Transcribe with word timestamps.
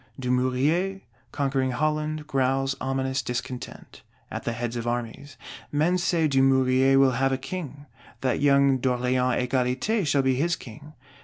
Dumouriez, 0.19 1.01
conquering 1.31 1.73
Holland, 1.73 2.25
growls 2.25 2.75
ominous 2.81 3.21
discontent, 3.21 4.01
at 4.31 4.45
the 4.45 4.53
head 4.53 4.75
of 4.75 4.87
Armies. 4.87 5.37
Men 5.71 5.99
say 5.99 6.27
Dumouriez 6.27 6.97
will 6.97 7.11
have 7.21 7.31
a 7.31 7.37
King; 7.37 7.85
that 8.21 8.39
young 8.41 8.79
D'Orléans 8.79 9.47
Égalité 9.47 10.03
shall 10.07 10.23
be 10.23 10.33
his 10.33 10.55
King. 10.55 10.93